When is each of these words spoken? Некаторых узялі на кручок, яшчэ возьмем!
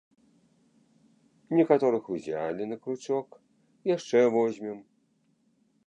Некаторых 1.59 2.09
узялі 2.15 2.63
на 2.73 2.77
кручок, 2.87 3.29
яшчэ 3.95 4.19
возьмем! 4.39 4.79